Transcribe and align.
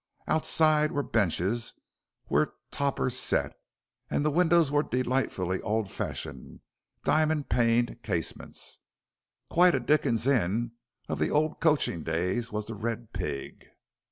Outside 0.27 0.91
were 0.91 1.03
benches, 1.03 1.73
where 2.25 2.53
topers 2.71 3.15
sat, 3.19 3.55
and 4.09 4.25
the 4.25 4.31
windows 4.31 4.71
were 4.71 4.81
delightfully 4.81 5.61
old 5.61 5.91
fashioned, 5.91 6.61
diamond 7.03 7.49
paned 7.49 8.01
casements. 8.01 8.79
Quite 9.51 9.75
a 9.75 9.79
Dickens 9.79 10.25
inn 10.25 10.71
of 11.07 11.19
the 11.19 11.29
old 11.29 11.59
coaching 11.59 12.01
days 12.01 12.51
was 12.51 12.65
"The 12.65 12.73
Red 12.73 13.13
Pig." 13.13 13.67